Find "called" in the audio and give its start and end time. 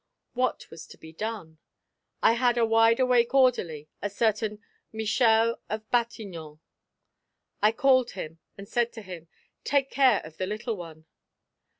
7.71-8.13